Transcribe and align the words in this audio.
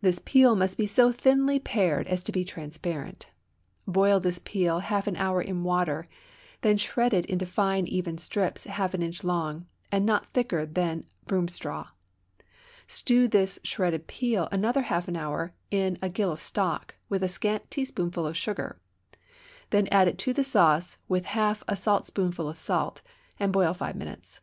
This 0.00 0.18
peel 0.24 0.56
must 0.56 0.76
be 0.76 0.86
so 0.86 1.12
thinly 1.12 1.60
pared 1.60 2.08
as 2.08 2.24
to 2.24 2.32
be 2.32 2.44
transparent. 2.44 3.28
Boil 3.86 4.18
this 4.18 4.40
peel 4.40 4.80
half 4.80 5.06
an 5.06 5.14
hour 5.14 5.40
in 5.40 5.62
water, 5.62 6.08
then 6.62 6.76
shred 6.76 7.14
it 7.14 7.24
into 7.26 7.46
fine 7.46 7.86
even 7.86 8.18
strips 8.18 8.64
half 8.64 8.92
an 8.92 9.02
inch 9.04 9.22
long, 9.22 9.66
and 9.92 10.04
not 10.04 10.32
thicker 10.32 10.66
than 10.66 11.04
broom 11.28 11.46
straw. 11.46 11.90
Stew 12.88 13.28
this 13.28 13.60
shredded 13.62 14.08
peel 14.08 14.48
another 14.50 14.82
half 14.82 15.08
hour 15.08 15.54
in 15.70 15.96
a 16.02 16.08
gill 16.08 16.32
of 16.32 16.40
stock, 16.40 16.96
with 17.08 17.22
a 17.22 17.28
scant 17.28 17.70
teaspoonful 17.70 18.26
of 18.26 18.36
sugar; 18.36 18.80
then 19.70 19.86
add 19.92 20.08
it 20.08 20.18
to 20.18 20.32
the 20.32 20.42
sauce, 20.42 20.98
with 21.06 21.26
half 21.38 21.62
a 21.68 21.76
saltspoonful 21.76 22.48
of 22.48 22.56
salt, 22.56 23.00
and 23.38 23.52
boil 23.52 23.72
five 23.72 23.94
minutes. 23.94 24.40